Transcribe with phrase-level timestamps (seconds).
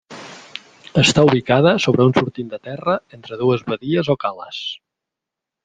[1.01, 4.67] Està ubicada sobre un sortint de terra entre dues badies o cales.